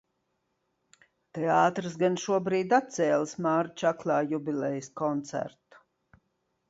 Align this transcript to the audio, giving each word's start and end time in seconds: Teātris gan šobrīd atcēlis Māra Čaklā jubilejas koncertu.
Teātris 1.39 1.99
gan 2.03 2.17
šobrīd 2.23 2.73
atcēlis 2.79 3.35
Māra 3.47 3.75
Čaklā 3.83 4.17
jubilejas 4.33 4.89
koncertu. 5.03 5.85